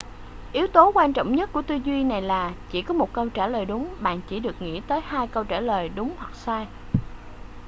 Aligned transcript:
yếu 0.53 0.67
tố 0.67 0.91
quan 0.95 1.13
trọng 1.13 1.35
nhất 1.35 1.49
của 1.53 1.61
tư 1.61 1.75
duy 1.75 2.03
này 2.03 2.21
là 2.21 2.53
chỉ 2.71 2.81
có 2.81 2.93
một 2.93 3.13
câu 3.13 3.29
trả 3.29 3.47
lời 3.47 3.65
đúng 3.65 3.95
bạn 3.99 4.19
chỉ 4.29 4.39
được 4.39 4.61
nghĩ 4.61 4.81
tới 4.87 5.01
hai 5.07 5.27
câu 5.27 5.43
trả 5.43 5.59
lời 5.59 5.89
đúng 5.95 6.13
hoặc 6.17 6.35
sai 6.35 6.67